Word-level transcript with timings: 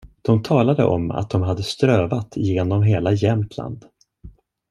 De 0.21 0.43
talade 0.43 0.83
om 0.85 1.11
att 1.11 1.29
de 1.29 1.41
hade 1.41 1.63
strövat 1.63 2.37
igenom 2.37 2.83
hela 2.83 3.11
Jämtland. 3.11 3.85